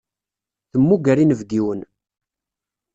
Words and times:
Temmuger 0.71 1.17
inebgiwen. 1.23 1.81